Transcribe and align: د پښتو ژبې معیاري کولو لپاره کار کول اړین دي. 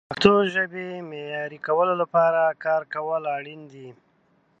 د 0.03 0.03
پښتو 0.09 0.33
ژبې 0.53 0.87
معیاري 1.09 1.59
کولو 1.67 1.93
لپاره 2.01 2.41
کار 2.63 2.81
کول 2.93 3.23
اړین 3.37 3.61
دي. 3.73 3.89